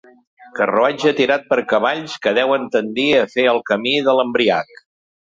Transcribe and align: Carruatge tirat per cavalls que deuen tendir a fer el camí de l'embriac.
Carruatge 0.59 1.11
tirat 1.17 1.43
per 1.51 1.57
cavalls 1.73 2.15
que 2.23 2.33
deuen 2.37 2.65
tendir 2.77 3.05
a 3.17 3.27
fer 3.35 3.45
el 3.51 3.61
camí 3.73 3.93
de 4.09 4.17
l'embriac. 4.21 4.73